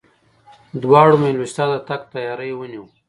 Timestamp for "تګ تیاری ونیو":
1.87-2.85